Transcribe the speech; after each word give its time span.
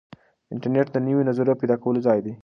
انټرنیټ 0.53 0.87
د 0.91 0.97
نویو 1.05 1.27
نظریو 1.29 1.55
د 1.57 1.59
پیدا 1.61 1.75
کولو 1.83 2.03
ځای 2.07 2.19
دی. 2.25 2.33